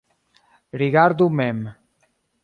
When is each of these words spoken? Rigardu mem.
Rigardu 0.79 1.29
mem. 1.29 1.61